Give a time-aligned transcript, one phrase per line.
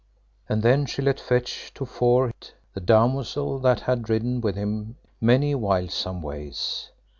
[0.49, 4.55] And then she let fetch to fore him Linet, the damosel that had ridden with
[4.55, 6.89] him many wildsome ways.